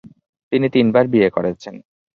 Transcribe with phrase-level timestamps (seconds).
[0.51, 1.75] তিনি তিনবার বিয়ে করেছেন।